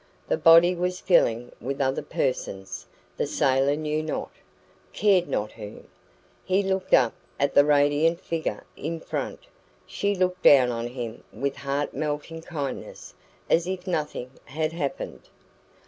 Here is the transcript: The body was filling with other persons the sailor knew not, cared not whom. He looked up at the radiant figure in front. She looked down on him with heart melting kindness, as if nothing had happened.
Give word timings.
The 0.29 0.35
body 0.37 0.73
was 0.73 0.99
filling 0.99 1.51
with 1.61 1.79
other 1.79 2.01
persons 2.01 2.87
the 3.17 3.27
sailor 3.27 3.75
knew 3.75 4.01
not, 4.01 4.31
cared 4.93 5.29
not 5.29 5.51
whom. 5.51 5.87
He 6.43 6.63
looked 6.63 6.95
up 6.95 7.13
at 7.39 7.53
the 7.53 7.63
radiant 7.63 8.19
figure 8.19 8.63
in 8.75 8.99
front. 8.99 9.41
She 9.85 10.15
looked 10.15 10.41
down 10.41 10.71
on 10.71 10.87
him 10.87 11.23
with 11.31 11.57
heart 11.57 11.93
melting 11.93 12.41
kindness, 12.41 13.13
as 13.47 13.67
if 13.67 13.85
nothing 13.85 14.31
had 14.45 14.73
happened. 14.73 15.29